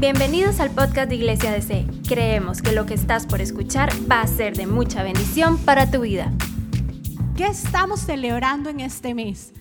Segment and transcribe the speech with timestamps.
[0.00, 1.84] Bienvenidos al podcast de Iglesia DC.
[2.06, 6.02] Creemos que lo que estás por escuchar va a ser de mucha bendición para tu
[6.02, 6.32] vida.
[7.36, 9.52] ¿Qué estamos celebrando en este mes?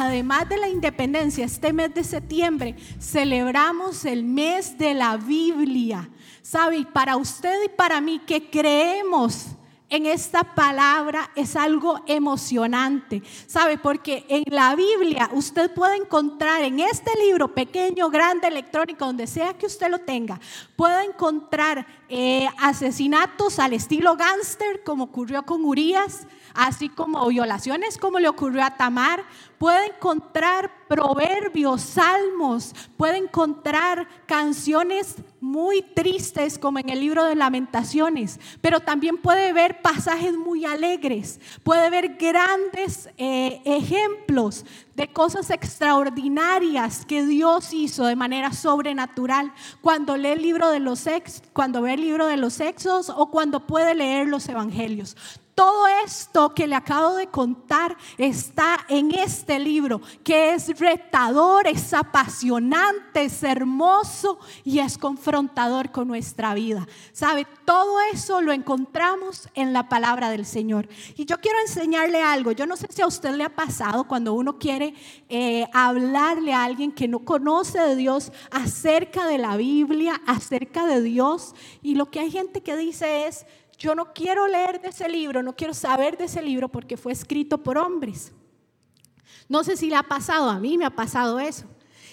[0.00, 6.08] Además de la independencia, este mes de septiembre celebramos el mes de la Biblia.
[6.40, 6.86] ¿Sabe?
[6.90, 9.48] Para usted y para mí que creemos
[9.92, 13.76] en esta palabra es algo emocionante, ¿sabe?
[13.76, 19.52] Porque en la Biblia usted puede encontrar en este libro, pequeño, grande, electrónico, donde sea
[19.52, 20.40] que usted lo tenga,
[20.76, 28.18] puede encontrar eh, asesinatos al estilo gángster, como ocurrió con Urias, así como violaciones, como
[28.18, 29.24] le ocurrió a Tamar.
[29.58, 38.38] Puede encontrar proverbios, salmos, puede encontrar canciones muy tristes, como en el libro de lamentaciones,
[38.60, 44.64] pero también puede ver pasajes muy alegres, puede ver grandes eh, ejemplos
[44.94, 51.06] de cosas extraordinarias que Dios hizo de manera sobrenatural cuando lee el libro de los
[51.06, 55.16] ex, cuando ve el libro de los exos o cuando puede leer los evangelios.
[55.54, 61.92] Todo esto que le acabo de contar está en este libro, que es retador, es
[61.92, 66.88] apasionante, es hermoso y es confrontador con nuestra vida.
[67.12, 67.46] ¿Sabe?
[67.66, 70.88] Todo eso lo encontramos en la palabra del Señor.
[71.16, 72.52] Y yo quiero enseñarle algo.
[72.52, 74.94] Yo no sé si a usted le ha pasado cuando uno quiere
[75.28, 81.02] eh, hablarle a alguien que no conoce de Dios acerca de la Biblia, acerca de
[81.02, 81.54] Dios.
[81.82, 83.44] Y lo que hay gente que dice es,
[83.82, 87.10] yo no quiero leer de ese libro, no quiero saber de ese libro porque fue
[87.10, 88.32] escrito por hombres.
[89.48, 91.64] No sé si le ha pasado, a mí me ha pasado eso.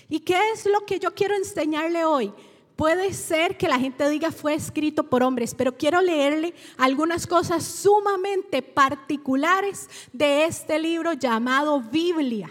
[0.10, 2.34] ¿Y qué es lo que yo quiero enseñarle hoy?
[2.76, 7.64] Puede ser que la gente diga fue escrito por hombres, pero quiero leerle algunas cosas
[7.64, 12.50] sumamente particulares de este libro llamado Biblia.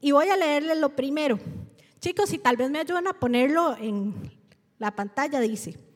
[0.00, 1.38] Y voy a leerle lo primero.
[2.00, 4.14] Chicos, si tal vez me ayudan a ponerlo en
[4.78, 5.87] la pantalla, dice.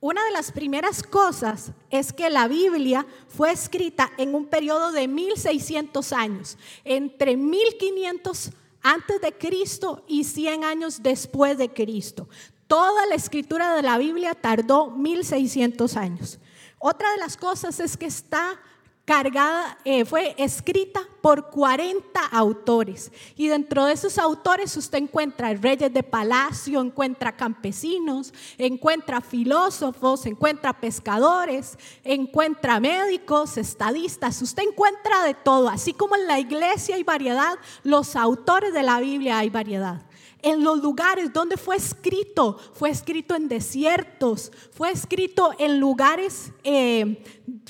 [0.00, 5.08] Una de las primeras cosas es que la Biblia fue escrita en un periodo de
[5.08, 12.28] 1600 años, entre 1500 antes de Cristo y 100 años después de Cristo.
[12.68, 16.38] Toda la escritura de la Biblia tardó 1600 años.
[16.78, 18.60] Otra de las cosas es que está
[19.08, 23.10] cargada, eh, fue escrita por 40 autores.
[23.36, 30.78] Y dentro de esos autores usted encuentra reyes de palacio, encuentra campesinos, encuentra filósofos, encuentra
[30.78, 35.70] pescadores, encuentra médicos, estadistas, usted encuentra de todo.
[35.70, 40.02] Así como en la iglesia hay variedad, los autores de la Biblia hay variedad
[40.42, 42.58] en los lugares donde fue escrito.
[42.74, 47.24] Fue escrito en desiertos, fue escrito en lugares eh,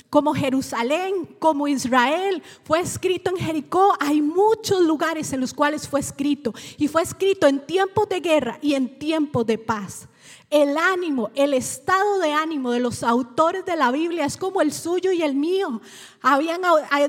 [0.09, 3.95] como Jerusalén, como Israel, fue escrito en Jericó.
[3.99, 8.59] Hay muchos lugares en los cuales fue escrito y fue escrito en tiempos de guerra
[8.61, 10.07] y en tiempos de paz.
[10.49, 14.73] El ánimo, el estado de ánimo de los autores de la Biblia es como el
[14.73, 15.79] suyo y el mío.
[16.23, 16.61] Habían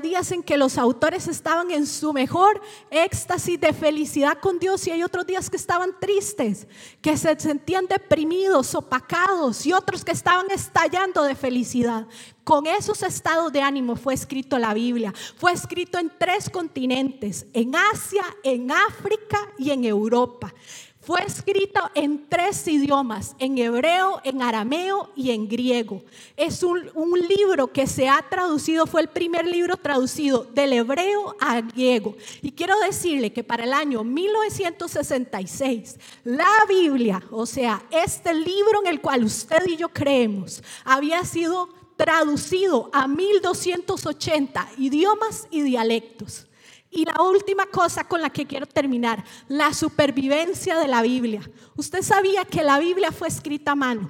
[0.03, 4.91] días en que los autores estaban en su mejor éxtasis de felicidad con Dios y
[4.91, 6.67] hay otros días que estaban tristes,
[7.01, 12.05] que se sentían deprimidos, opacados y otros que estaban estallando de felicidad.
[12.43, 15.15] Con esos estados de ánimo fue escrito la Biblia.
[15.37, 20.53] Fue escrito en tres continentes, en Asia, en África y en Europa.
[21.01, 26.03] Fue escrito en tres idiomas, en hebreo, en arameo y en griego.
[26.37, 26.91] Es un,
[27.27, 32.15] libro que se ha traducido, fue el primer libro traducido del hebreo al griego.
[32.43, 38.87] Y quiero decirle que para el año 1966, la Biblia, o sea, este libro en
[38.87, 46.45] el cual usted y yo creemos, había sido traducido a 1280 idiomas y dialectos.
[46.91, 51.41] Y la última cosa con la que quiero terminar, la supervivencia de la Biblia.
[51.77, 54.09] Usted sabía que la Biblia fue escrita a mano.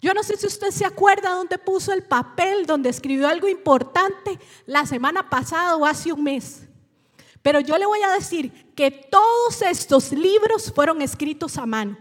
[0.00, 4.38] Yo no sé si usted se acuerda dónde puso el papel, donde escribió algo importante
[4.64, 6.62] la semana pasada o hace un mes.
[7.42, 11.98] Pero yo le voy a decir que todos estos libros fueron escritos a mano.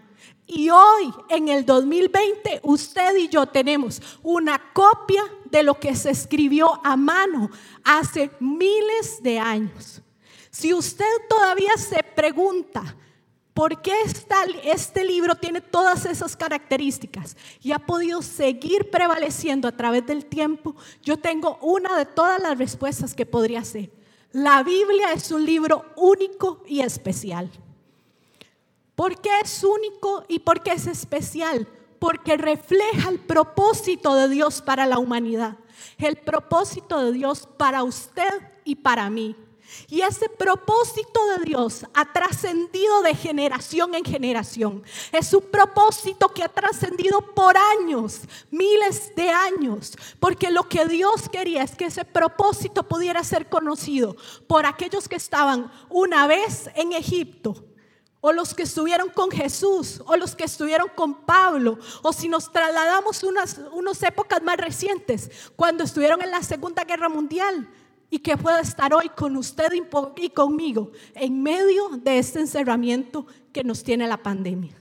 [0.53, 6.09] Y hoy, en el 2020, usted y yo tenemos una copia de lo que se
[6.09, 7.49] escribió a mano
[7.85, 10.01] hace miles de años.
[10.49, 12.97] Si usted todavía se pregunta,
[13.53, 13.93] ¿por qué
[14.65, 20.75] este libro tiene todas esas características y ha podido seguir prevaleciendo a través del tiempo?
[21.01, 23.89] Yo tengo una de todas las respuestas que podría ser.
[24.33, 27.49] La Biblia es un libro único y especial.
[29.01, 31.67] ¿Por qué es único y por qué es especial?
[31.97, 35.57] Porque refleja el propósito de Dios para la humanidad,
[35.97, 38.31] el propósito de Dios para usted
[38.63, 39.35] y para mí.
[39.87, 44.83] Y ese propósito de Dios ha trascendido de generación en generación.
[45.11, 48.19] Es un propósito que ha trascendido por años,
[48.51, 54.15] miles de años, porque lo que Dios quería es que ese propósito pudiera ser conocido
[54.45, 57.70] por aquellos que estaban una vez en Egipto
[58.21, 62.51] o los que estuvieron con Jesús, o los que estuvieron con Pablo, o si nos
[62.51, 67.67] trasladamos unas, unas épocas más recientes, cuando estuvieron en la Segunda Guerra Mundial,
[68.11, 69.69] y que pueda estar hoy con usted
[70.17, 74.75] y conmigo en medio de este encerramiento que nos tiene la pandemia.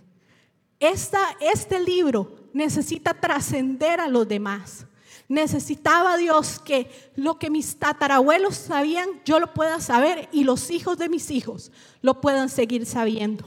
[0.81, 4.85] Esta, este libro necesita trascender a los demás.
[5.31, 10.99] Necesitaba Dios que lo que mis tatarabuelos sabían, yo lo pueda saber y los hijos
[10.99, 11.71] de mis hijos
[12.03, 13.45] lo puedan seguir sabiendo.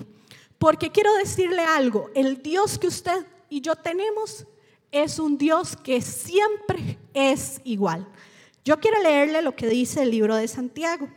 [0.58, 4.48] Porque quiero decirle algo, el Dios que usted y yo tenemos
[4.94, 8.08] es un Dios que siempre es igual.
[8.64, 11.10] Yo quiero leerle lo que dice el libro de Santiago.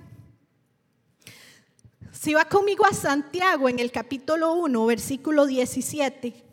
[2.11, 6.46] Si va conmigo a Santiago en el capítulo 1, versículo 17.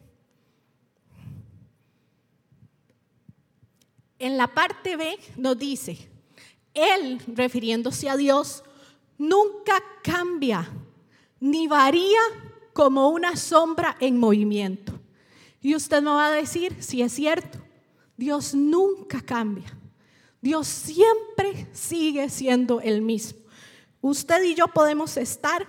[4.24, 5.98] En la parte B nos dice,
[6.74, 8.64] Él, refiriéndose a Dios,
[9.18, 10.66] nunca cambia
[11.42, 12.22] ni varía
[12.72, 14.98] como una sombra en movimiento.
[15.60, 17.58] Y usted me va a decir si es cierto,
[18.16, 19.78] Dios nunca cambia.
[20.40, 23.40] Dios siempre sigue siendo el mismo.
[24.00, 25.68] Usted y yo podemos estar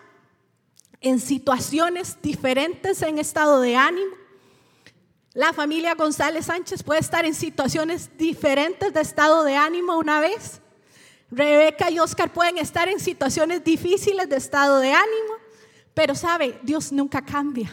[1.00, 4.14] en situaciones diferentes en estado de ánimo.
[5.34, 10.60] La familia González Sánchez puede estar en situaciones diferentes de estado de ánimo una vez.
[11.28, 15.34] Rebeca y Oscar pueden estar en situaciones difíciles de estado de ánimo.
[15.92, 17.72] Pero sabe, Dios nunca cambia.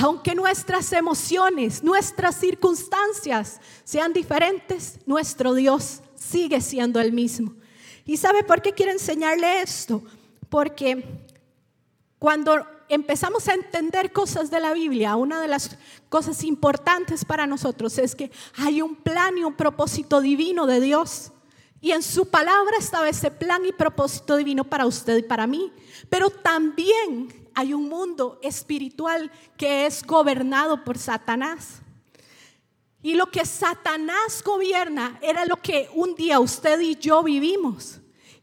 [0.00, 7.54] Aunque nuestras emociones, nuestras circunstancias sean diferentes, nuestro Dios sigue siendo el mismo.
[8.06, 10.02] ¿Y sabe por qué quiero enseñarle esto?
[10.48, 11.04] Porque
[12.18, 15.76] cuando empezamos a entender cosas de la Biblia, una de las
[16.08, 21.32] cosas importantes para nosotros es que hay un plan y un propósito divino de Dios.
[21.80, 25.72] Y en su palabra estaba ese plan y propósito divino para usted y para mí.
[26.08, 31.82] Pero también hay un mundo espiritual que es gobernado por Satanás.
[33.00, 37.97] Y lo que Satanás gobierna era lo que un día usted y yo vivimos.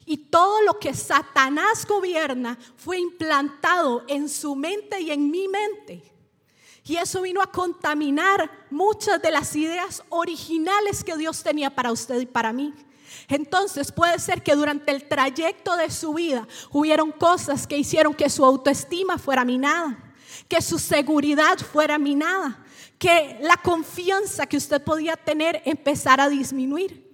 [0.06, 6.04] Y todo lo que Satanás gobierna fue implantado en su mente y en mi mente.
[6.84, 12.20] Y eso vino a contaminar muchas de las ideas originales que Dios tenía para usted
[12.22, 12.74] y para mí.
[13.28, 18.30] Entonces puede ser que durante el trayecto de su vida hubieron cosas que hicieron que
[18.30, 20.14] su autoestima fuera minada,
[20.48, 22.64] que su seguridad fuera minada,
[23.00, 27.05] que la confianza que usted podía tener empezara a disminuir.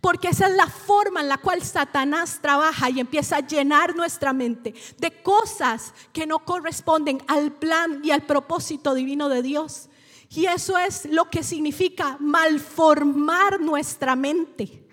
[0.00, 4.32] Porque esa es la forma en la cual Satanás trabaja y empieza a llenar nuestra
[4.32, 9.88] mente de cosas que no corresponden al plan y al propósito divino de Dios.
[10.30, 14.84] Y eso es lo que significa malformar nuestra mente.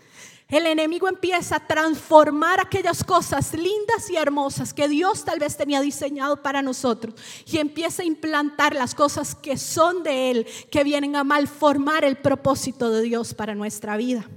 [0.47, 5.81] El enemigo empieza a transformar aquellas cosas lindas y hermosas que Dios tal vez tenía
[5.81, 7.15] diseñado para nosotros
[7.47, 12.17] y empieza a implantar las cosas que son de Él, que vienen a malformar el
[12.17, 14.29] propósito de Dios para nuestra vida.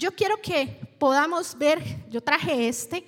[0.00, 3.04] Yo quiero que podamos ver, yo traje este,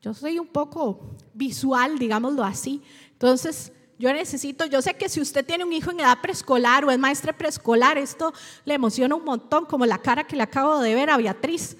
[0.00, 2.82] yo soy un poco visual, digámoslo así,
[3.12, 6.90] entonces yo necesito, yo sé que si usted tiene un hijo en edad preescolar o
[6.90, 8.32] es maestra preescolar, esto
[8.64, 11.76] le emociona un montón, como la cara que le acabo de ver a Beatriz,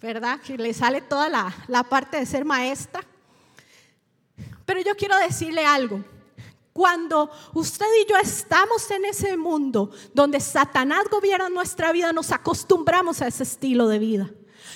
[0.00, 0.38] ¿verdad?
[0.38, 3.02] Que le sale toda la, la parte de ser maestra.
[4.64, 6.04] Pero yo quiero decirle algo.
[6.76, 13.22] Cuando usted y yo estamos en ese mundo donde Satanás gobierna nuestra vida, nos acostumbramos
[13.22, 14.30] a ese estilo de vida.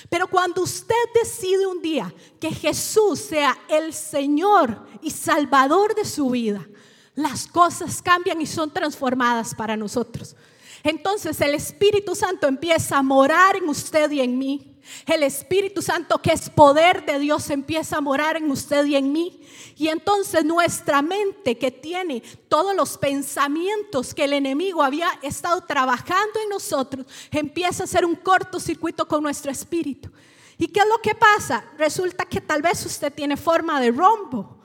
[0.09, 6.31] Pero cuando usted decide un día que Jesús sea el Señor y Salvador de su
[6.31, 6.67] vida,
[7.13, 10.35] las cosas cambian y son transformadas para nosotros.
[10.81, 14.70] Entonces el Espíritu Santo empieza a morar en usted y en mí.
[15.05, 19.11] El Espíritu Santo, que es poder de Dios, empieza a morar en usted y en
[19.11, 19.41] mí.
[19.77, 26.39] Y entonces nuestra mente, que tiene todos los pensamientos que el enemigo había estado trabajando
[26.43, 30.11] en nosotros, empieza a hacer un cortocircuito con nuestro espíritu.
[30.57, 31.65] ¿Y qué es lo que pasa?
[31.77, 34.59] Resulta que tal vez usted tiene forma de rombo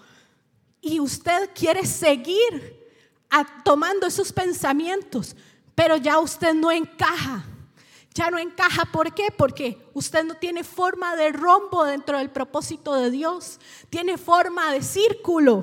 [0.81, 2.85] y usted quiere seguir
[3.65, 5.35] tomando esos pensamientos,
[5.75, 7.45] pero ya usted no encaja.
[8.17, 9.31] Ya no encaja, ¿por qué?
[9.31, 14.81] Porque usted no tiene forma de rombo dentro del propósito de Dios, tiene forma de
[14.81, 15.63] círculo.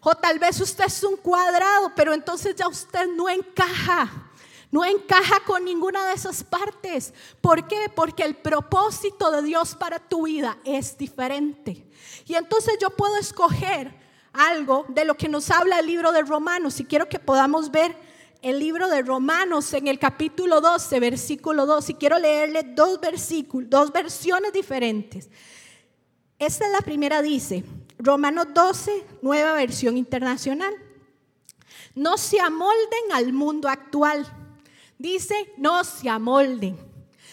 [0.00, 4.32] O tal vez usted es un cuadrado, pero entonces ya usted no encaja.
[4.72, 7.14] No encaja con ninguna de esas partes.
[7.40, 7.88] ¿Por qué?
[7.94, 11.86] Porque el propósito de Dios para tu vida es diferente.
[12.26, 13.94] Y entonces yo puedo escoger
[14.32, 16.80] algo de lo que nos habla el libro de Romanos.
[16.80, 17.96] Y quiero que podamos ver
[18.42, 21.90] el libro de Romanos en el capítulo 12, versículo 2.
[21.90, 25.28] Y quiero leerle dos versículos, dos versiones diferentes.
[26.38, 27.64] Esta es la primera, dice,
[27.98, 30.74] Romanos 12, nueva versión internacional.
[31.94, 34.26] No se amolden al mundo actual
[34.98, 36.78] Dice, no se amolden,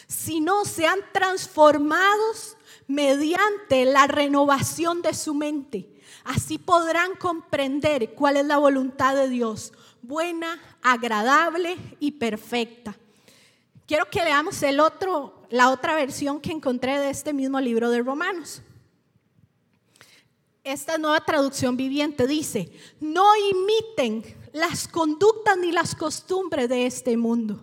[0.08, 2.58] sino sean transformados
[2.88, 5.90] mediante la renovación de su mente.
[6.26, 9.72] Así podrán comprender cuál es la voluntad de Dios,
[10.04, 12.96] buena, agradable y perfecta.
[13.88, 18.02] Quiero que leamos el otro, la otra versión que encontré de este mismo libro de
[18.02, 18.62] Romanos.
[20.64, 27.62] Esta nueva traducción viviente dice, no imiten las conductas ni las costumbres de este mundo.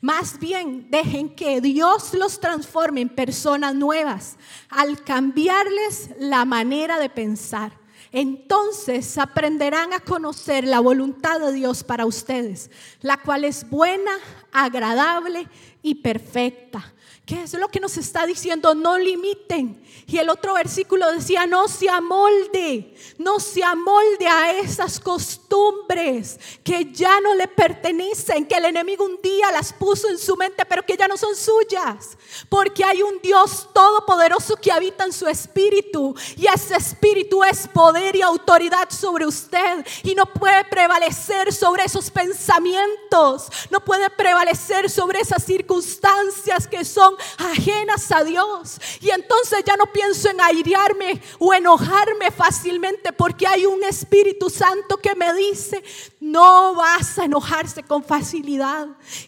[0.00, 4.36] Más bien, dejen que Dios los transforme en personas nuevas
[4.68, 7.83] al cambiarles la manera de pensar.
[8.16, 14.12] Entonces aprenderán a conocer la voluntad de Dios para ustedes, la cual es buena,
[14.52, 15.48] agradable
[15.82, 16.94] y perfecta.
[17.26, 18.74] ¿Qué es lo que nos está diciendo?
[18.74, 19.82] No limiten.
[20.06, 26.92] Y el otro versículo decía, no se amolde, no se amolde a esas costumbres que
[26.92, 30.84] ya no le pertenecen, que el enemigo un día las puso en su mente, pero
[30.84, 32.18] que ya no son suyas.
[32.50, 36.14] Porque hay un Dios todopoderoso que habita en su espíritu.
[36.36, 39.86] Y ese espíritu es poder y autoridad sobre usted.
[40.02, 43.48] Y no puede prevalecer sobre esos pensamientos.
[43.70, 48.80] No puede prevalecer sobre esas circunstancias que son ajenas a Dios.
[49.00, 54.96] Y entonces ya no pienso en airearme o enojarme fácilmente porque hay un Espíritu Santo
[54.98, 55.82] que me dice,
[56.20, 58.86] no vas a enojarse con facilidad.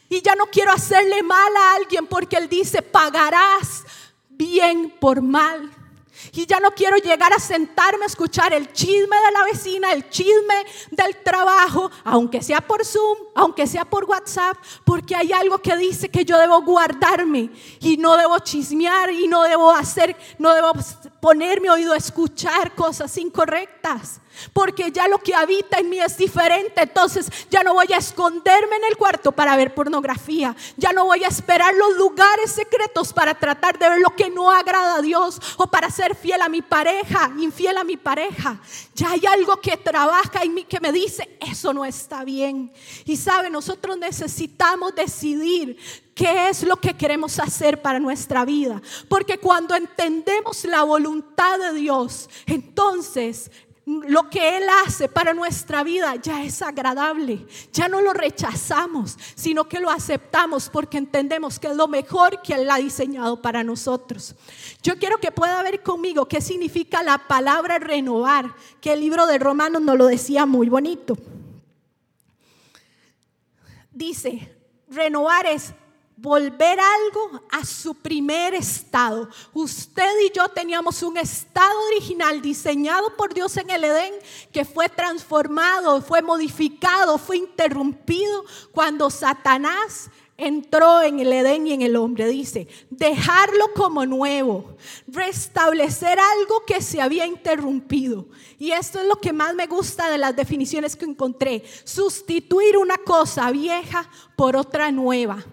[0.09, 3.85] Y ya no quiero hacerle mal a alguien porque Él dice, pagarás
[4.29, 5.76] bien por mal.
[6.33, 10.09] Y ya no quiero llegar a sentarme a escuchar el chisme de la vecina, el
[10.09, 15.77] chisme del trabajo, aunque sea por Zoom, aunque sea por WhatsApp, porque hay algo que
[15.77, 20.73] dice que yo debo guardarme y no debo chismear y no debo hacer, no debo
[21.27, 24.21] poner mi oído a escuchar cosas incorrectas
[24.53, 26.83] porque ya lo que habita en mí es diferente.
[26.83, 30.55] Entonces ya no voy a esconderme en el cuarto para ver pornografía.
[30.77, 34.53] Ya no voy a esperar los lugares secretos para tratar de ver lo que no
[34.53, 38.61] agrada a Dios o para ser fiel a mi pareja, infiel a mi pareja.
[38.95, 42.73] Ya hay algo que trabaja en mí que me dice, eso no está bien.
[43.05, 45.77] Y sabe, nosotros necesitamos decidir
[46.17, 48.81] qué es lo que queremos hacer para nuestra vida.
[49.07, 53.51] Porque cuando entendemos la voluntad de Dios, entonces
[53.85, 57.47] lo que Él hace para nuestra vida ya es agradable.
[57.71, 62.55] Ya no lo rechazamos, sino que lo aceptamos porque entendemos que es lo mejor que
[62.55, 64.35] Él ha diseñado para nosotros.
[64.83, 69.39] Yo quiero que pueda ver conmigo qué significa la palabra renovar, que el libro de
[69.39, 71.17] Romanos nos lo decía muy bonito.
[73.93, 74.51] Dice,
[74.89, 75.75] renovar es
[76.17, 79.29] volver algo a su primer estado.
[79.53, 84.15] Usted y yo teníamos un estado original diseñado por Dios en el Edén
[84.51, 91.83] que fue transformado, fue modificado, fue interrumpido cuando Satanás entró en el Edén y en
[91.83, 92.27] el hombre.
[92.29, 98.27] Dice, dejarlo como nuevo, restablecer algo que se había interrumpido.
[98.59, 101.63] Y esto es lo que más me gusta de las definiciones que encontré.
[101.85, 105.45] Sustituir una cosa vieja por otra nueva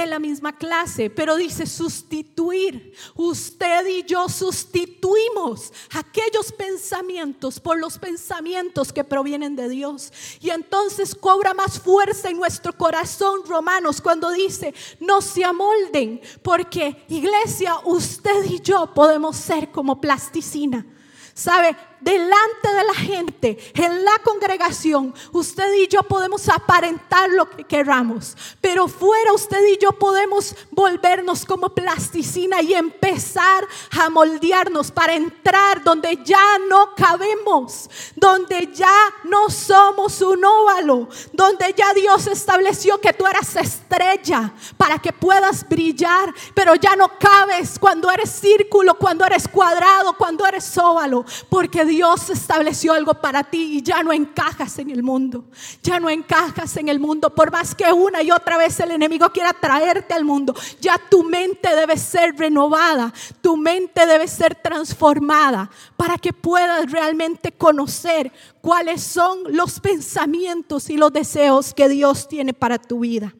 [0.00, 2.92] de la misma clase, pero dice sustituir.
[3.16, 10.12] Usted y yo sustituimos aquellos pensamientos por los pensamientos que provienen de Dios.
[10.40, 17.04] Y entonces cobra más fuerza en nuestro corazón, Romanos, cuando dice, no se amolden, porque
[17.08, 20.86] iglesia, usted y yo podemos ser como plasticina.
[21.34, 21.76] ¿Sabe?
[22.00, 28.36] Delante de la gente, en la congregación, usted y yo podemos aparentar lo que queramos,
[28.60, 33.66] pero fuera usted y yo podemos volvernos como plasticina y empezar
[33.98, 41.74] a moldearnos para entrar donde ya no cabemos, donde ya no somos un óvalo, donde
[41.76, 47.78] ya Dios estableció que tú eras estrella para que puedas brillar, pero ya no cabes
[47.78, 53.78] cuando eres círculo, cuando eres cuadrado, cuando eres óvalo, porque Dios estableció algo para ti
[53.78, 55.46] y ya no encajas en el mundo.
[55.82, 57.34] Ya no encajas en el mundo.
[57.34, 61.24] Por más que una y otra vez el enemigo quiera traerte al mundo, ya tu
[61.24, 63.12] mente debe ser renovada.
[63.40, 68.30] Tu mente debe ser transformada para que puedas realmente conocer
[68.60, 73.34] cuáles son los pensamientos y los deseos que Dios tiene para tu vida.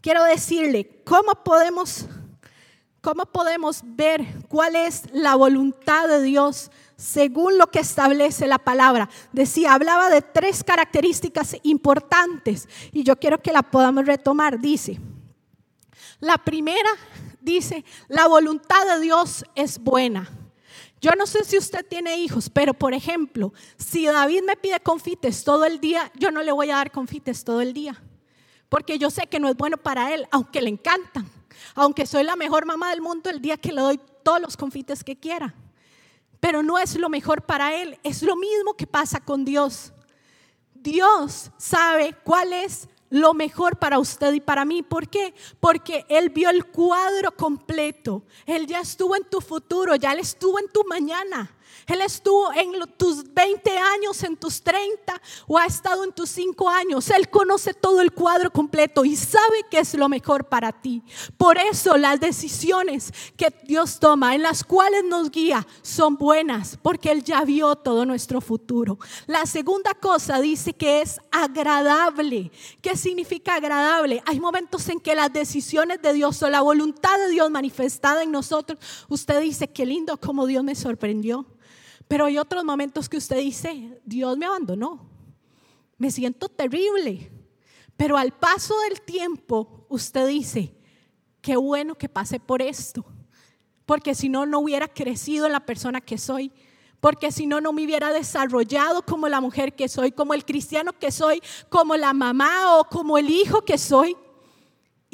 [0.00, 2.06] quiero decirle, ¿cómo podemos,
[3.02, 9.10] cómo podemos ver cuál es la voluntad de Dios según lo que establece la palabra?
[9.32, 14.60] Decía, hablaba de tres características importantes y yo quiero que la podamos retomar.
[14.60, 14.98] Dice,
[16.20, 16.90] la primera
[17.40, 20.30] dice, la voluntad de Dios es buena.
[21.00, 25.42] Yo no sé si usted tiene hijos, pero por ejemplo, si David me pide confites
[25.42, 28.00] todo el día, yo no le voy a dar confites todo el día,
[28.68, 31.28] porque yo sé que no es bueno para él, aunque le encantan,
[31.74, 35.02] aunque soy la mejor mamá del mundo el día que le doy todos los confites
[35.04, 35.54] que quiera,
[36.40, 39.92] pero no es lo mejor para él, es lo mismo que pasa con Dios.
[40.74, 44.82] Dios sabe cuál es lo mejor para usted y para mí.
[44.82, 45.34] ¿Por qué?
[45.60, 48.22] Porque Él vio el cuadro completo.
[48.46, 51.54] Él ya estuvo en tu futuro, ya Él estuvo en tu mañana.
[51.86, 56.68] Él estuvo en tus 20 años, en tus 30 o ha estado en tus 5
[56.68, 57.10] años.
[57.10, 61.02] Él conoce todo el cuadro completo y sabe que es lo mejor para ti.
[61.36, 67.10] Por eso las decisiones que Dios toma, en las cuales nos guía, son buenas, porque
[67.10, 68.98] Él ya vio todo nuestro futuro.
[69.26, 72.50] La segunda cosa dice que es agradable.
[72.80, 74.22] ¿Qué significa agradable?
[74.26, 78.30] Hay momentos en que las decisiones de Dios o la voluntad de Dios manifestada en
[78.30, 81.46] nosotros, usted dice, qué lindo como Dios me sorprendió.
[82.12, 85.08] Pero hay otros momentos que usted dice, Dios me abandonó,
[85.96, 87.32] me siento terrible.
[87.96, 90.76] Pero al paso del tiempo, usted dice,
[91.40, 93.02] qué bueno que pase por esto,
[93.86, 96.52] porque si no, no hubiera crecido en la persona que soy,
[97.00, 100.92] porque si no, no me hubiera desarrollado como la mujer que soy, como el cristiano
[100.92, 101.40] que soy,
[101.70, 104.18] como la mamá o como el hijo que soy.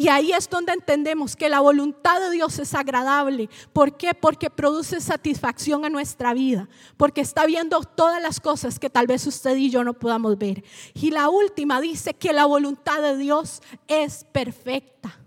[0.00, 3.50] Y ahí es donde entendemos que la voluntad de Dios es agradable.
[3.72, 4.14] ¿Por qué?
[4.14, 6.68] Porque produce satisfacción a nuestra vida.
[6.96, 10.62] Porque está viendo todas las cosas que tal vez usted y yo no podamos ver.
[10.94, 15.18] Y la última dice que la voluntad de Dios es perfecta.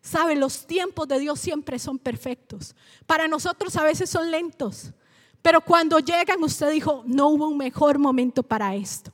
[0.00, 0.34] ¿Sabe?
[0.34, 2.74] Los tiempos de Dios siempre son perfectos.
[3.06, 4.92] Para nosotros a veces son lentos.
[5.42, 9.12] Pero cuando llegan, usted dijo, no hubo un mejor momento para esto.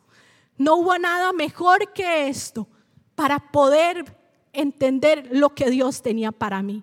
[0.57, 2.67] No hubo nada mejor que esto
[3.15, 4.24] para poder
[4.55, 6.83] entender lo que Dios tenía para mí.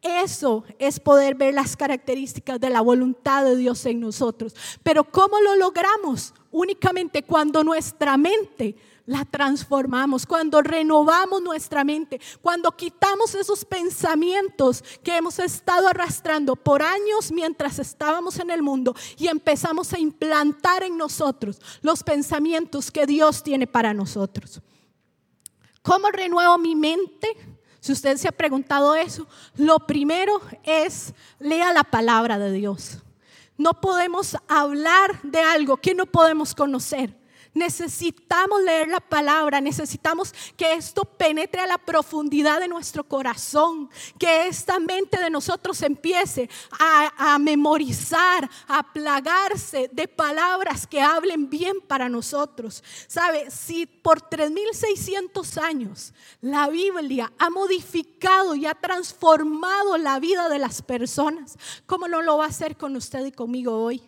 [0.00, 4.54] Eso es poder ver las características de la voluntad de Dios en nosotros.
[4.82, 6.34] Pero ¿cómo lo logramos?
[6.52, 8.76] Únicamente cuando nuestra mente
[9.06, 16.82] la transformamos, cuando renovamos nuestra mente, cuando quitamos esos pensamientos que hemos estado arrastrando por
[16.82, 23.06] años mientras estábamos en el mundo y empezamos a implantar en nosotros los pensamientos que
[23.06, 24.60] Dios tiene para nosotros.
[25.88, 27.34] ¿Cómo renuevo mi mente?
[27.80, 32.98] Si usted se ha preguntado eso, lo primero es lea la palabra de Dios.
[33.56, 37.17] No podemos hablar de algo que no podemos conocer.
[37.54, 44.46] Necesitamos leer la palabra, necesitamos que esto penetre a la profundidad de nuestro corazón, que
[44.46, 52.08] esta mente de nosotros empiece a, memorizar, a plagarse de palabras que hablen bien para
[52.08, 52.82] nosotros.
[53.06, 53.50] ¿Sabe?
[53.50, 60.82] Si por 3600 años la Biblia ha modificado y ha transformado la vida de las
[60.82, 61.56] personas,
[61.86, 64.02] ¿cómo no lo va a hacer con usted y conmigo hoy?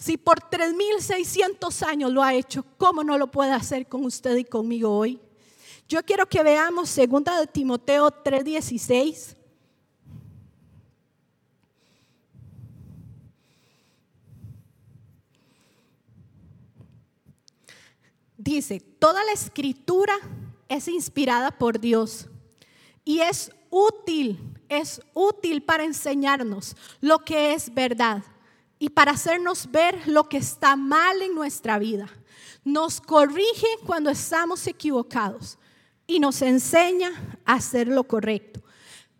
[0.00, 4.44] Si por 3.600 años lo ha hecho, ¿cómo no lo puede hacer con usted y
[4.44, 5.20] conmigo hoy?
[5.86, 9.36] Yo quiero que veamos 2 de Timoteo 3:16.
[18.38, 20.14] Dice, toda la escritura
[20.66, 22.26] es inspirada por Dios
[23.04, 24.38] y es útil,
[24.70, 28.24] es útil para enseñarnos lo que es verdad
[28.80, 32.08] y para hacernos ver lo que está mal en nuestra vida.
[32.64, 35.58] Nos corrige cuando estamos equivocados
[36.06, 38.62] y nos enseña a hacer lo correcto.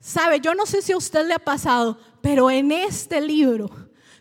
[0.00, 3.70] Sabe, yo no sé si a usted le ha pasado, pero en este libro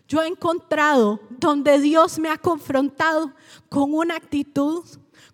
[0.06, 3.32] yo he encontrado donde Dios me ha confrontado
[3.70, 4.84] con una actitud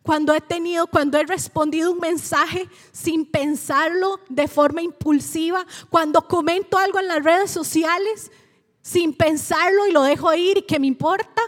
[0.03, 6.79] cuando he tenido, cuando he respondido un mensaje sin pensarlo de forma impulsiva, cuando comento
[6.79, 8.31] algo en las redes sociales
[8.87, 11.43] sin pensarlo y lo dejo ir y que me importa,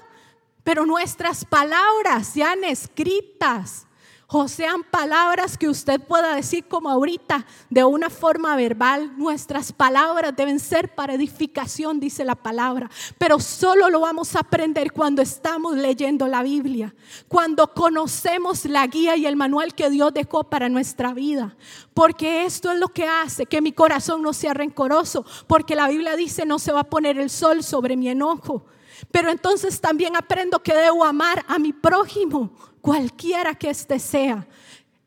[0.64, 3.87] pero nuestras palabras sean escritas
[4.31, 9.17] o sean palabras que usted pueda decir como ahorita de una forma verbal.
[9.17, 14.93] Nuestras palabras deben ser para edificación, dice la palabra, pero solo lo vamos a aprender
[14.93, 16.95] cuando estamos leyendo la Biblia,
[17.27, 21.57] cuando conocemos la guía y el manual que Dios dejó para nuestra vida,
[21.95, 26.17] porque esto es lo que hace que mi corazón no sea rencoroso, porque la Biblia
[26.17, 28.67] dice no se va a poner el sol sobre mi enojo.
[29.12, 32.51] Pero entonces también aprendo que debo amar a mi prójimo
[32.88, 34.46] cualquiera que éste sea.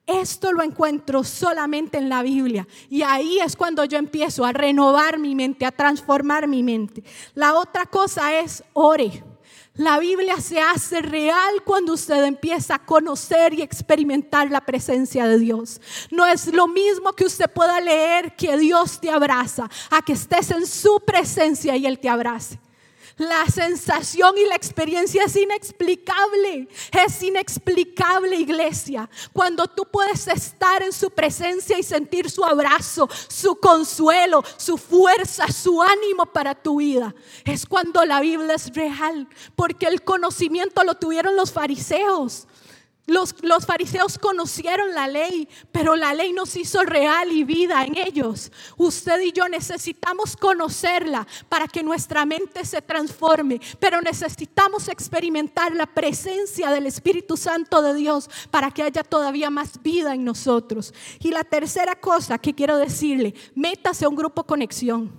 [0.05, 2.67] esto lo encuentro solamente en la Biblia.
[2.89, 7.03] Y ahí es cuando yo empiezo a renovar mi mente, a transformar mi mente.
[7.33, 9.23] La otra cosa es ore.
[9.75, 15.39] La Biblia se hace real cuando usted empieza a conocer y experimentar la presencia de
[15.39, 15.79] Dios.
[16.11, 20.51] No es lo mismo que usted pueda leer que Dios te abraza, a que estés
[20.51, 22.59] en su presencia y Él te abrace.
[23.21, 26.67] La sensación y la experiencia es inexplicable.
[26.91, 29.07] Es inexplicable, iglesia.
[29.31, 35.51] Cuando tú puedes estar en su presencia y sentir su abrazo, su consuelo, su fuerza,
[35.51, 37.13] su ánimo para tu vida.
[37.45, 39.27] Es cuando la Biblia es real.
[39.55, 42.47] Porque el conocimiento lo tuvieron los fariseos.
[43.07, 43.33] Los,
[43.65, 48.51] fariseos conocieron la ley, pero la ley nos hizo real y vida en ellos.
[48.77, 55.87] Usted y yo necesitamos conocerla para que nuestra mente se transforme, pero necesitamos experimentar la
[55.87, 60.93] presencia del Espíritu Santo de Dios para que haya todavía más vida en nosotros.
[61.19, 65.11] Y la tercera cosa que quiero decirle, métase a un grupo conexión.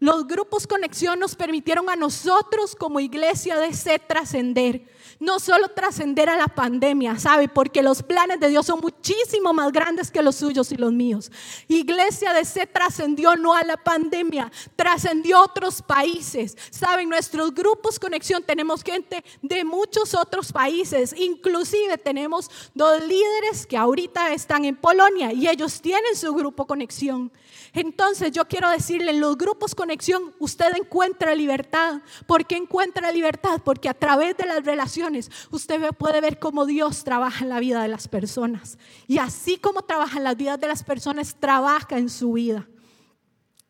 [0.00, 6.28] Los grupos conexión nos permitieron a nosotros como iglesia de ser trascender no solo trascender
[6.28, 7.48] a la pandemia, ¿sabe?
[7.48, 11.30] Porque los planes de Dios son muchísimo más grandes que los suyos y los míos.
[11.68, 16.56] Iglesia de C trascendió no a la pandemia, trascendió a otros países.
[16.70, 17.08] ¿Saben?
[17.08, 24.32] Nuestros grupos conexión tenemos gente de muchos otros países, inclusive tenemos dos líderes que ahorita
[24.32, 27.30] están en Polonia y ellos tienen su grupo conexión.
[27.74, 32.02] Entonces yo quiero decirle, en los grupos conexión usted encuentra libertad.
[32.24, 33.60] ¿Por qué encuentra libertad?
[33.64, 37.82] Porque a través de las relaciones usted puede ver cómo Dios trabaja en la vida
[37.82, 38.78] de las personas.
[39.08, 42.68] Y así como trabaja en las vidas de las personas, trabaja en su vida.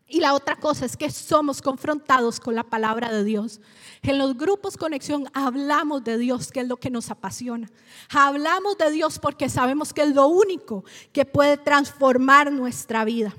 [0.06, 3.62] Y la otra cosa es que somos confrontados con la palabra de Dios.
[4.02, 7.70] En los grupos conexión hablamos de Dios, que es lo que nos apasiona.
[8.10, 13.34] Hablamos de Dios porque sabemos que es lo único que puede transformar nuestra vida.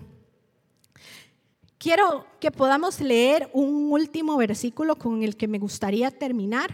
[1.85, 6.73] Quiero que podamos leer un último versículo con el que me gustaría terminar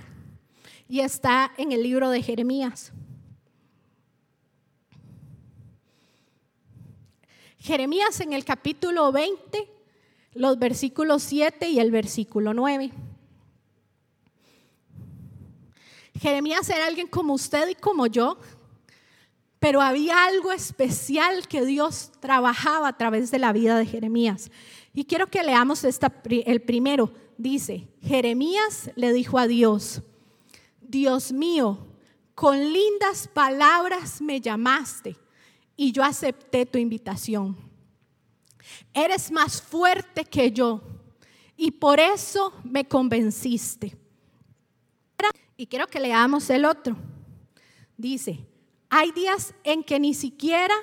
[0.87, 2.93] y está en el libro de Jeremías.
[7.57, 9.69] Jeremías en el capítulo 20,
[10.35, 12.91] los versículos 7 y el versículo 9.
[16.21, 18.37] Jeremías era alguien como usted y como yo,
[19.59, 24.49] pero había algo especial que Dios trabajaba a través de la vida de Jeremías.
[24.93, 27.13] Y quiero que leamos el primero.
[27.37, 30.01] Dice, Jeremías le dijo a Dios,
[30.81, 31.87] Dios mío,
[32.35, 35.15] con lindas palabras me llamaste
[35.75, 37.57] y yo acepté tu invitación.
[38.93, 40.81] Eres más fuerte que yo
[41.55, 43.97] y por eso me convenciste.
[45.55, 46.95] Y quiero que leamos el otro.
[47.95, 48.39] Dice,
[48.89, 50.73] hay días en que ni siquiera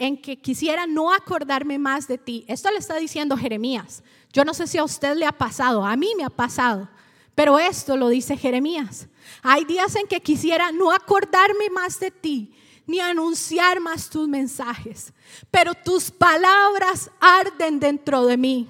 [0.00, 2.44] en que quisiera no acordarme más de ti.
[2.48, 4.02] Esto le está diciendo Jeremías.
[4.32, 6.88] Yo no sé si a usted le ha pasado, a mí me ha pasado,
[7.34, 9.08] pero esto lo dice Jeremías.
[9.42, 12.54] Hay días en que quisiera no acordarme más de ti,
[12.86, 15.12] ni anunciar más tus mensajes,
[15.50, 18.68] pero tus palabras arden dentro de mí.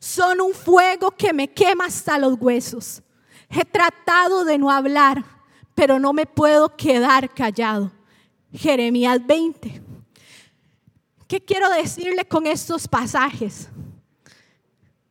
[0.00, 3.02] Son un fuego que me quema hasta los huesos.
[3.48, 5.24] He tratado de no hablar,
[5.76, 7.92] pero no me puedo quedar callado.
[8.52, 9.81] Jeremías 20.
[11.32, 13.70] ¿Qué quiero decirle con estos pasajes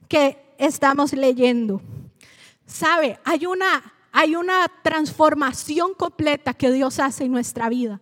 [0.07, 1.81] que estamos leyendo?
[2.63, 7.99] Sabe, hay una, hay una transformación completa que Dios hace en nuestra vida,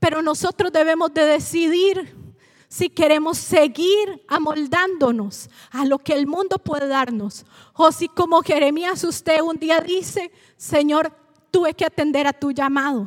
[0.00, 2.16] pero nosotros debemos de decidir
[2.68, 9.04] si queremos seguir amoldándonos a lo que el mundo puede darnos, o si como Jeremías
[9.04, 11.14] usted un día dice, Señor,
[11.50, 13.06] tuve que atender a tu llamado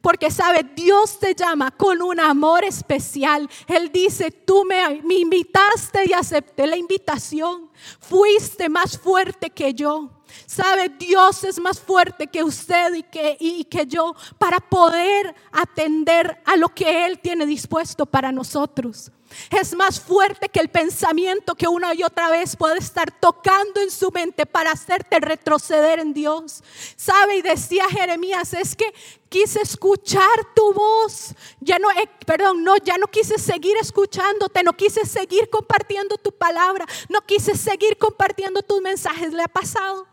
[0.00, 3.48] porque sabe, Dios te llama con un amor especial.
[3.66, 7.70] Él dice, tú me, invitaste y acepté la invitación.
[8.00, 10.10] Fuiste más fuerte que yo.
[10.46, 16.40] Sabe, Dios es más fuerte que usted y que, y que yo para poder atender
[16.44, 19.10] a lo que Él tiene dispuesto para nosotros.
[19.50, 23.90] Es más fuerte que el pensamiento que una y otra vez puede estar tocando en
[23.90, 26.62] su mente para hacerte retroceder en Dios.
[26.96, 28.92] Sabe, y decía Jeremías, es que
[29.28, 31.34] quise escuchar tu voz.
[31.60, 31.88] Ya no,
[32.26, 37.56] perdón, no, ya no quise seguir escuchándote, no quise seguir compartiendo tu palabra, no quise
[37.56, 39.32] seguir compartiendo tus mensajes.
[39.32, 40.06] ¿Le ha pasado?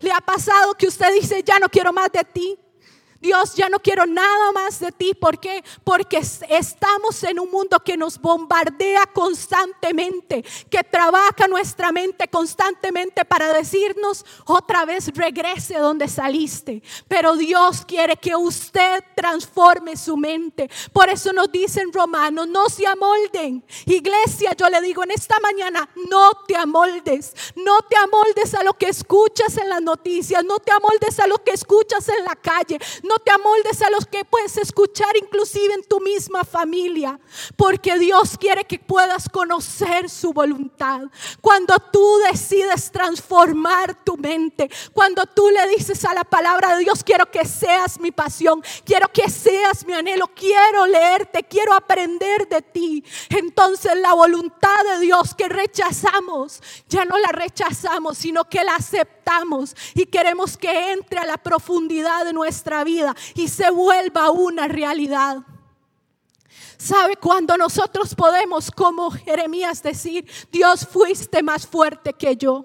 [0.00, 2.58] ¿Le ha pasado que usted dice, ya no quiero más de ti?
[3.24, 5.14] Dios, ya no quiero nada más de ti.
[5.14, 5.64] ¿Por qué?
[5.82, 13.54] Porque estamos en un mundo que nos bombardea constantemente, que trabaja nuestra mente constantemente para
[13.54, 16.82] decirnos otra vez regrese donde saliste.
[17.08, 20.68] Pero Dios quiere que usted transforme su mente.
[20.92, 23.64] Por eso nos dicen romanos, no se amolden.
[23.86, 27.32] Iglesia, yo le digo en esta mañana, no te amoldes.
[27.56, 30.44] No te amoldes a lo que escuchas en las noticias.
[30.44, 32.78] No te amoldes a lo que escuchas en la calle.
[33.18, 37.18] Te amoldes a los que puedes escuchar inclusive en tu misma familia.
[37.56, 41.02] Porque Dios quiere que puedas conocer su voluntad.
[41.40, 47.04] Cuando tú decides transformar tu mente, cuando tú le dices a la palabra de Dios,
[47.04, 52.62] quiero que seas mi pasión, quiero que seas mi anhelo, quiero leerte, quiero aprender de
[52.62, 53.04] ti.
[53.28, 59.74] Entonces la voluntad de Dios que rechazamos, ya no la rechazamos, sino que la aceptamos
[59.94, 63.03] y queremos que entre a la profundidad de nuestra vida
[63.34, 65.38] y se vuelva una realidad.
[66.76, 72.64] ¿Sabe cuando nosotros podemos, como Jeremías, decir, Dios fuiste más fuerte que yo?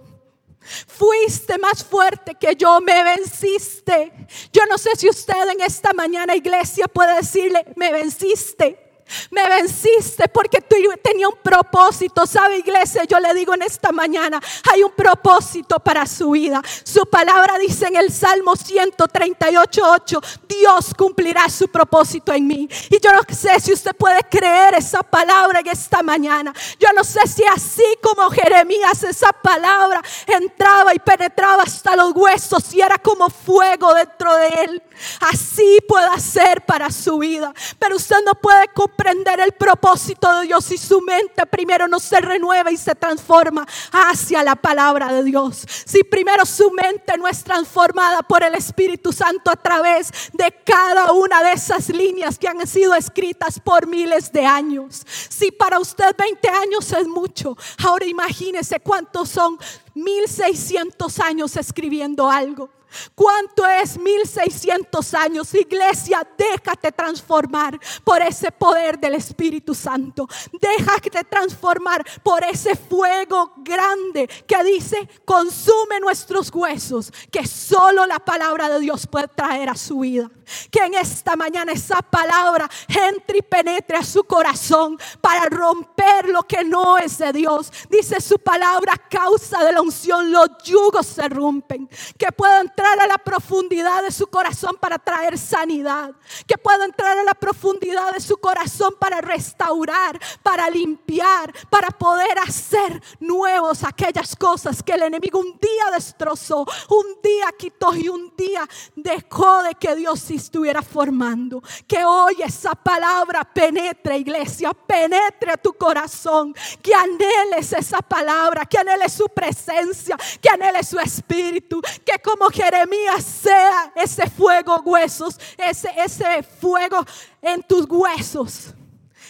[0.88, 4.12] Fuiste más fuerte que yo, me venciste.
[4.52, 8.89] Yo no sé si usted en esta mañana iglesia puede decirle, me venciste.
[9.32, 12.26] Me venciste porque tú tenía un propósito.
[12.26, 13.04] ¿Sabe, iglesia?
[13.06, 14.40] Yo le digo en esta mañana,
[14.72, 16.62] hay un propósito para su vida.
[16.84, 22.70] Su palabra dice en el Salmo 138, 8, Dios cumplirá su propósito en mí.
[22.90, 26.54] Y yo no sé si usted puede creer esa palabra en esta mañana.
[26.80, 32.74] Yo no sé si así como Jeremías esa palabra entraba y penetraba hasta los huesos
[32.74, 34.84] y era como fuego dentro de él.
[35.20, 37.54] Así puede ser para su vida.
[37.78, 42.20] Pero usted no puede comprender el propósito de Dios si su mente primero no se
[42.22, 45.66] renueva y se transforma hacia la palabra de Dios.
[45.86, 51.12] Si primero su mente no es transformada por el Espíritu Santo a través de cada
[51.12, 55.06] una de esas líneas que han sido escritas por miles de años.
[55.30, 59.58] Si para usted 20 años es mucho, ahora imagínese cuántos son
[59.94, 62.70] 1600 años escribiendo algo.
[63.16, 65.54] ¿Cuánto es 1600 años?
[65.54, 70.28] Iglesia, déjate transformar por ese poder del Espíritu Santo.
[70.60, 78.70] Déjate transformar por ese fuego grande que dice, consume nuestros huesos, que solo la palabra
[78.70, 80.30] de Dios puede traer a su vida.
[80.72, 86.44] Que en esta mañana esa palabra entre y penetre a su corazón para romper lo
[86.44, 87.72] que no es de Dios.
[87.90, 91.88] Dice su palabra, causa de la unción, los yugos se rompen.
[92.18, 96.12] Que puedan entrar a la profundidad de su corazón para traer sanidad.
[96.48, 102.40] Que pueda entrar a la profundidad de su corazón para restaurar, para limpiar, para poder
[102.40, 108.34] hacer nuevos aquellas cosas que el enemigo un día destrozó, un día quitó y un
[108.38, 111.62] día dejó de que Dios estuviera formando.
[111.86, 116.56] Que hoy esa palabra penetre, iglesia, penetre a tu corazón.
[116.82, 121.82] Que anheles esa palabra, que anheles su presencia, que anheles su espíritu.
[122.06, 127.04] Que como Jeremías sea ese fuego huesos, ese, ese fuego
[127.42, 128.76] en tus huesos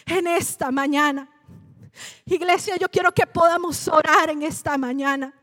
[0.05, 1.29] en esta mañana.
[2.25, 5.33] Iglesia, yo quiero que podamos orar en esta mañana.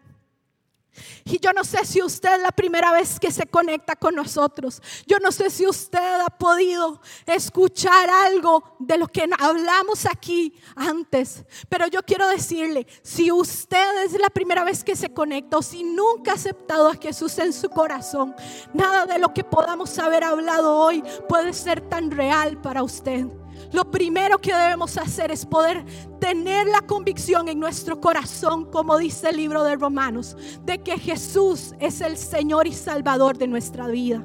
[1.25, 4.81] Y yo no sé si usted es la primera vez que se conecta con nosotros.
[5.07, 11.45] Yo no sé si usted ha podido escuchar algo de lo que hablamos aquí antes.
[11.69, 15.83] Pero yo quiero decirle, si usted es la primera vez que se conecta o si
[15.83, 18.35] nunca ha aceptado a Jesús en su corazón,
[18.73, 23.27] nada de lo que podamos haber hablado hoy puede ser tan real para usted.
[23.73, 25.85] Lo primero que debemos hacer es poder
[26.21, 31.75] tener la convicción en nuestro corazón, como dice el libro de Romanos, de que Jesús
[31.79, 34.25] es el Señor y Salvador de nuestra vida.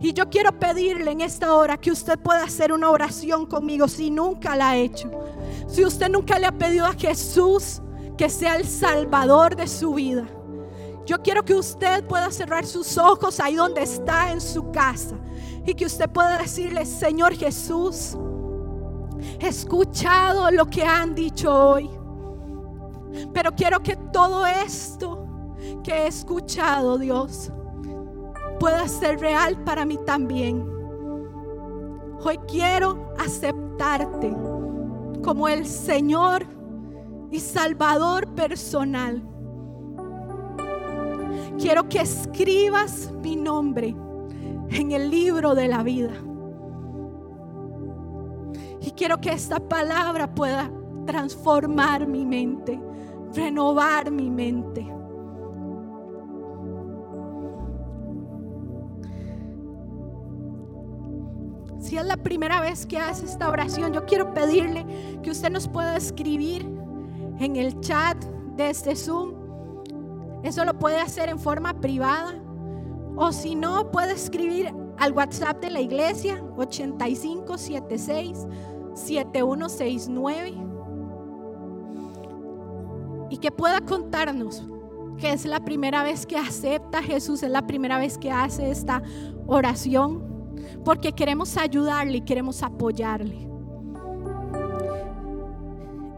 [0.00, 4.10] Y yo quiero pedirle en esta hora que usted pueda hacer una oración conmigo si
[4.10, 5.10] nunca la ha hecho.
[5.66, 7.82] Si usted nunca le ha pedido a Jesús
[8.16, 10.26] que sea el Salvador de su vida.
[11.06, 15.14] Yo quiero que usted pueda cerrar sus ojos ahí donde está en su casa
[15.64, 18.16] y que usted pueda decirle, Señor Jesús,
[19.40, 21.90] He escuchado lo que han dicho hoy.
[23.32, 25.26] Pero quiero que todo esto
[25.82, 27.50] que he escuchado, Dios,
[28.60, 30.68] pueda ser real para mí también.
[32.22, 34.34] Hoy quiero aceptarte
[35.22, 36.46] como el Señor
[37.30, 39.22] y Salvador personal.
[41.58, 43.94] Quiero que escribas mi nombre
[44.70, 46.12] en el libro de la vida.
[48.98, 50.68] Quiero que esta palabra pueda
[51.06, 52.80] transformar mi mente,
[53.32, 54.92] renovar mi mente.
[61.78, 64.84] si es la primera vez que hace esta oración, yo quiero pedirle
[65.22, 66.68] que usted nos pueda escribir
[67.38, 68.22] en el chat
[68.56, 69.32] de este Zoom.
[70.42, 72.34] Eso lo puede hacer en forma privada.
[73.16, 78.46] O si no, puede escribir al WhatsApp de la iglesia 8576
[78.98, 80.54] 7169
[83.30, 84.64] y que pueda contarnos
[85.18, 89.02] que es la primera vez que acepta Jesús, es la primera vez que hace esta
[89.46, 93.48] oración, porque queremos ayudarle y queremos apoyarle.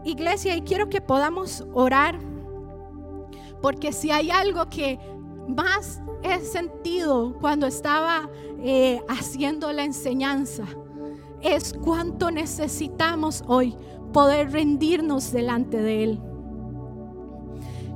[0.03, 2.19] Iglesia, y quiero que podamos orar,
[3.61, 4.99] porque si hay algo que
[5.47, 10.65] más he sentido cuando estaba eh, haciendo la enseñanza,
[11.41, 13.75] es cuánto necesitamos hoy
[14.13, 16.21] poder rendirnos delante de Él.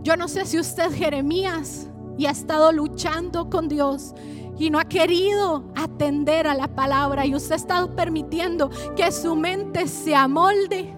[0.04, 4.14] Yo no sé si usted Jeremías y ha estado luchando con Dios
[4.58, 9.36] y no ha querido atender a la palabra y usted ha estado permitiendo que su
[9.36, 10.96] mente se amolde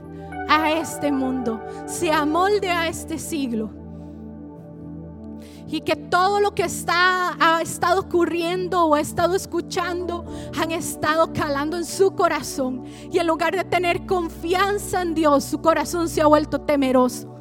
[0.49, 3.86] a este mundo, se amolde a este siglo.
[5.69, 10.25] Y que todo lo que está, ha estado ocurriendo o ha estado escuchando
[10.57, 12.85] han estado calando en su corazón.
[13.11, 17.33] Y en lugar de tener confianza en Dios, su corazón se ha vuelto temeroso.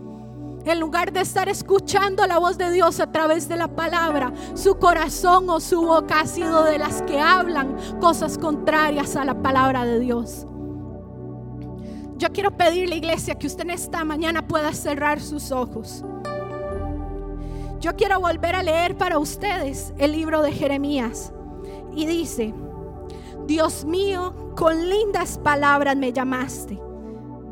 [0.64, 4.76] En lugar de estar escuchando la voz de Dios a través de la palabra, su
[4.76, 9.84] corazón o su boca ha sido de las que hablan cosas contrarias a la palabra
[9.84, 10.44] de Dios.
[12.16, 16.02] Yo quiero pedirle, iglesia, que usted en esta mañana pueda cerrar sus ojos.
[17.86, 21.32] Yo quiero volver a leer para ustedes el libro de Jeremías.
[21.94, 22.52] Y dice,
[23.46, 26.80] Dios mío, con lindas palabras me llamaste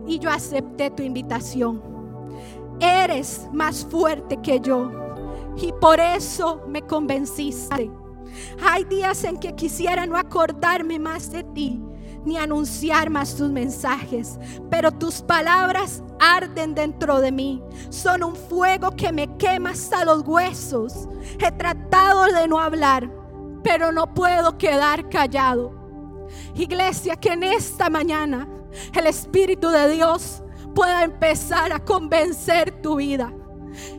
[0.08, 1.80] y yo acepté tu invitación
[2.80, 4.90] eres más fuerte que yo.
[5.56, 7.88] Y por eso me convenciste.
[8.60, 11.80] Hay días en que quisiera no acordarme más de ti,
[12.24, 14.38] ni anunciar más tus mensajes,
[14.70, 17.62] pero tus palabras arden dentro de mí.
[17.90, 21.08] Son un fuego que me quema hasta los huesos.
[21.38, 23.10] He tratado de no hablar,
[23.62, 25.72] pero no puedo quedar callado.
[26.54, 28.48] Iglesia, que en esta mañana
[28.94, 30.42] el Espíritu de Dios
[30.74, 33.32] pueda empezar a convencer tu vida.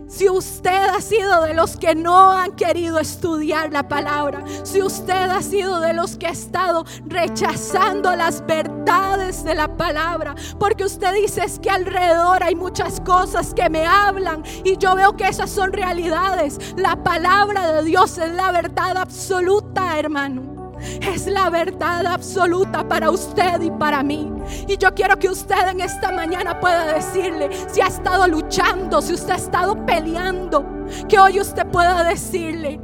[0.07, 5.29] Si usted ha sido de los que no han querido estudiar la palabra, si usted
[5.29, 11.13] ha sido de los que ha estado rechazando las verdades de la palabra, porque usted
[11.13, 15.49] dice es que alrededor hay muchas cosas que me hablan y yo veo que esas
[15.49, 16.59] son realidades.
[16.77, 23.61] La palabra de Dios es la verdad absoluta, hermano es la verdad absoluta para usted
[23.61, 24.31] y para mí.
[24.67, 29.13] Y yo quiero que usted en esta mañana pueda decirle si ha estado luchando, si
[29.13, 30.65] usted ha estado peleando,
[31.07, 32.79] que hoy usted pueda decirle,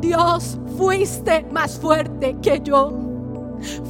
[0.00, 2.92] Dios, fuiste más fuerte que yo.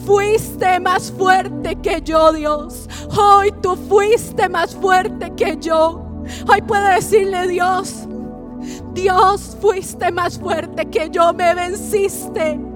[0.04, 2.88] Fuiste más fuerte que yo, Dios.
[3.16, 6.04] Hoy tú fuiste más fuerte que yo.
[6.48, 8.08] Hoy puede decirle, Dios,
[8.92, 12.69] Dios, fuiste más fuerte que yo, me venciste.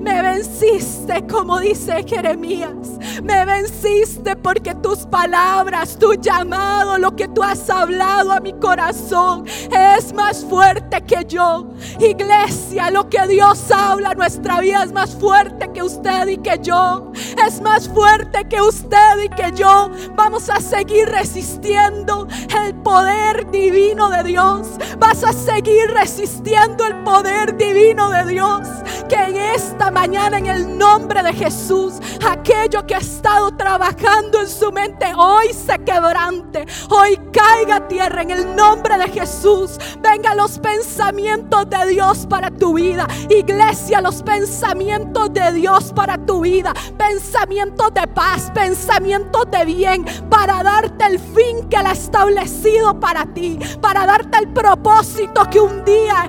[0.00, 2.98] Me venciste, como dice Jeremías.
[3.22, 9.44] Me venciste porque tus palabras, tu llamado, lo que tú has hablado a mi corazón
[9.46, 11.66] es más fuerte que yo.
[11.98, 17.12] Iglesia, lo que Dios habla nuestra vida es más fuerte que usted y que yo.
[17.46, 19.90] Es más fuerte que usted y que yo.
[20.14, 22.26] Vamos a seguir resistiendo
[22.64, 24.68] el poder divino de Dios.
[24.98, 28.68] Vas a seguir resistiendo el poder divino de Dios.
[29.08, 29.36] Que en
[29.66, 35.12] esta mañana en el nombre de Jesús, aquello que ha estado trabajando en su mente
[35.16, 39.78] hoy se quebrante, hoy caiga tierra en el nombre de Jesús.
[40.00, 43.08] Venga los pensamientos de Dios para tu vida.
[43.28, 46.72] Iglesia, los pensamientos de Dios para tu vida.
[46.96, 53.26] Pensamientos de paz, pensamientos de bien, para darte el fin que Él ha establecido para
[53.26, 56.28] ti, para darte el propósito que un día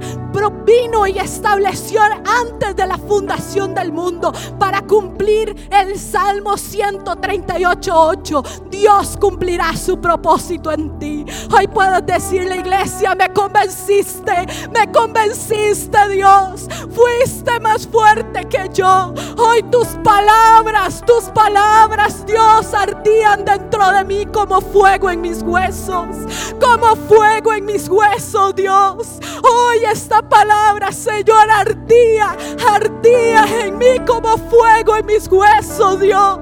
[0.68, 8.70] vino y estableció antes de la fundación del mundo para cumplir el Salmo 138.8.
[8.70, 11.26] Dios cumplirá su propósito en ti.
[11.56, 16.70] Hoy puedes decirle, iglesia, me convenciste, me convenciste, Dios.
[16.90, 19.14] Fuiste más fuerte que yo.
[19.38, 26.16] Hoy tus palabras, tus palabras, Dios, ardían dentro de mí como fuego en mis huesos.
[26.62, 29.20] Como fuego en mis huesos, Dios.
[29.44, 32.38] Hoy esta palabra, Señor, ardía,
[32.74, 36.40] ardía en mí como fuego en mis huesos, Dios.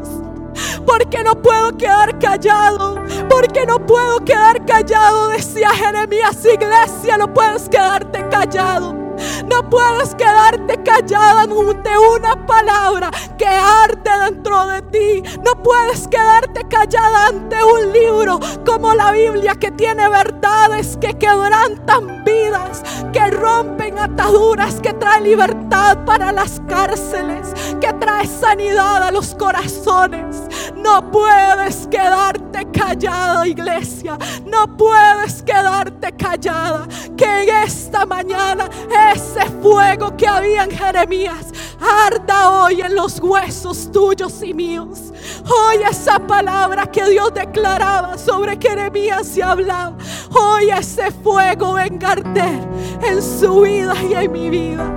[0.86, 2.96] Porque no puedo quedar callado.
[3.30, 5.30] Porque no puedo quedar callado.
[5.30, 9.05] Decía Jeremías, iglesia, no puedes quedarte callado.
[9.48, 15.24] No puedes quedarte callado ante una palabra que arde dentro de ti.
[15.44, 22.24] No puedes quedarte callada ante un libro como la Biblia que tiene verdades que quebrantan
[22.24, 29.36] vidas, que rompen ataduras, que trae libertad para las cárceles, que trae sanidad a los
[29.36, 30.44] corazones.
[30.76, 34.18] No puedes quedarte callada, iglesia.
[34.46, 36.88] No puedes quedarte callada.
[37.18, 38.70] Que en esta mañana
[39.12, 45.14] ese fuego que había en Jeremías arda hoy en los huesos tuyos y míos.
[45.44, 49.96] Hoy esa palabra que Dios declaraba sobre Jeremías y hablaba.
[50.32, 52.68] Hoy ese fuego venga a arder
[53.04, 54.92] en su vida y en mi vida.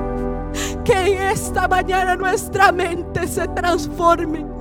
[0.84, 4.57] Que esta mañana nuestra mente se transforme.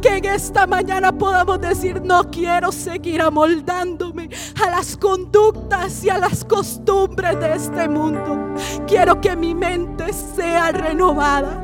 [0.00, 4.30] Que en esta mañana podamos decir, no quiero seguir amoldándome
[4.64, 8.54] a las conductas y a las costumbres de este mundo.
[8.86, 11.62] Quiero que mi mente sea renovada.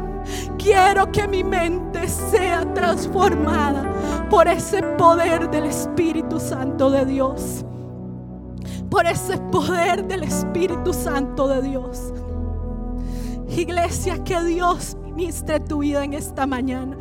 [0.58, 3.92] Quiero que mi mente sea transformada
[4.30, 7.64] por ese poder del Espíritu Santo de Dios.
[8.88, 12.12] Por ese poder del Espíritu Santo de Dios.
[13.48, 16.96] Iglesia, que Dios ministre tu vida en esta mañana.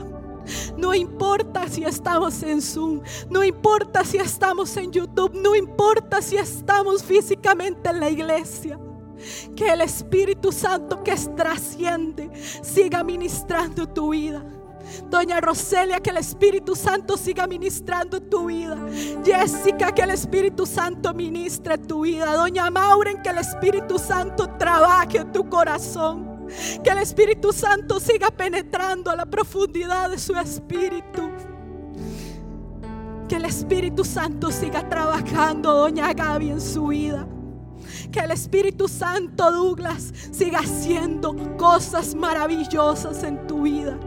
[0.78, 6.38] No importa si estamos en Zoom, no importa si estamos en YouTube, no importa si
[6.38, 8.80] estamos físicamente en la iglesia.
[9.56, 12.32] Que el Espíritu Santo que trasciende
[12.64, 14.44] siga ministrando tu vida.
[15.10, 18.78] Doña Roselia, que el Espíritu Santo siga ministrando tu vida.
[19.24, 22.36] Jessica, que el Espíritu Santo ministre tu vida.
[22.36, 26.31] Doña Mauren, que el Espíritu Santo trabaje tu corazón.
[26.84, 31.30] Que el Espíritu Santo siga penetrando a la profundidad de su espíritu.
[33.28, 37.28] Que el Espíritu Santo siga trabajando, doña Gaby, en su vida.
[38.12, 43.98] Que el Espíritu Santo, Douglas, siga haciendo cosas maravillosas en tu vida.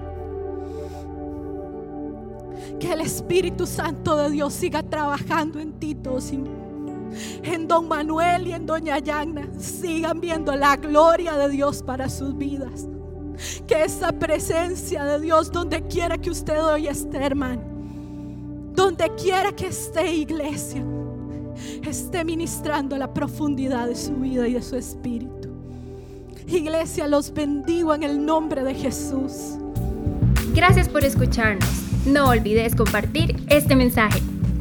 [2.79, 6.39] Que el Espíritu Santo de Dios siga trabajando en ti, todos y
[7.43, 12.37] en Don Manuel y en Doña Yagna sigan viendo la gloria de Dios para sus
[12.37, 12.87] vidas.
[13.67, 17.63] Que esa presencia de Dios, donde quiera que usted hoy esté, hermano,
[18.75, 20.85] donde quiera que esté, iglesia,
[21.83, 25.49] esté ministrando la profundidad de su vida y de su espíritu.
[26.47, 29.57] Iglesia, los bendigo en el nombre de Jesús.
[30.55, 31.69] Gracias por escucharnos.
[32.07, 34.21] No olvides compartir este mensaje.